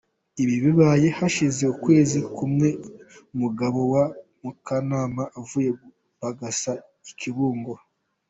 [0.43, 2.67] Ibi bibaye hashize ukwezi kumwe
[3.33, 4.03] umugabo wa
[4.41, 6.71] Mukanama avuye gupagasa
[7.09, 7.73] I Kibungo.